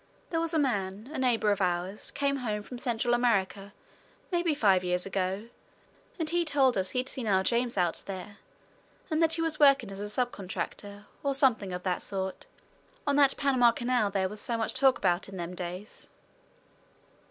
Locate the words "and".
6.17-6.27, 9.11-9.21